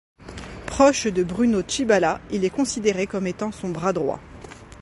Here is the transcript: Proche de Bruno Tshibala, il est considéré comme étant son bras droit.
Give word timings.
Proche 0.65 1.05
de 1.11 1.21
Bruno 1.23 1.61
Tshibala, 1.61 2.21
il 2.31 2.43
est 2.43 2.49
considéré 2.49 3.05
comme 3.05 3.27
étant 3.27 3.51
son 3.51 3.69
bras 3.69 3.93
droit. 3.93 4.19